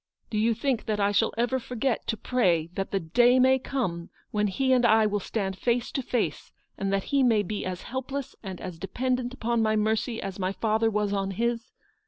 Do 0.31 0.39
you 0.39 0.55
think 0.55 0.87
that 0.87 0.99
I 0.99 1.11
shall 1.11 1.31
ever 1.37 1.59
forget 1.59 2.07
to 2.07 2.17
pray 2.17 2.71
that 2.73 2.89
the 2.89 2.99
day 2.99 3.37
may 3.37 3.59
come 3.59 4.09
when 4.31 4.47
he 4.47 4.73
and 4.73 4.83
I 4.83 5.05
will 5.05 5.19
stand 5.19 5.59
face 5.59 5.91
to 5.91 6.01
face, 6.01 6.51
and 6.75 6.91
that 6.91 7.03
he 7.13 7.21
may 7.21 7.43
be 7.43 7.63
as 7.67 7.83
helpless 7.83 8.35
and 8.41 8.59
as 8.59 8.79
dependent 8.79 9.31
upon 9.31 9.61
my 9.61 9.75
mercy 9.75 10.19
as 10.19 10.39
my 10.39 10.53
father 10.53 10.89
was 10.89 11.13
on 11.13 11.29
his 11.29 11.71